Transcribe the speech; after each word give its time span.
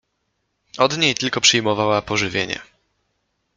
Od 0.77 0.97
niej 0.97 1.15
tylko 1.15 1.41
przyjmowała 1.41 2.01
pożywienie. 2.01 2.61